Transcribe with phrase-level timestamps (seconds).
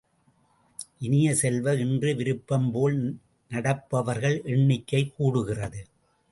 [0.99, 2.97] இனிய செல்வ, இன்று விருப்பம்போல்
[3.51, 5.81] நடப்பவர்கள் எண்ணிக்கை கூடுகிறது.